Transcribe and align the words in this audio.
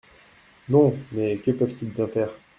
Non, 0.69 0.97
mais 1.11 1.37
que 1.37 1.51
peuvent-ils 1.51 1.93
bien 1.93 2.07
faire? 2.07 2.31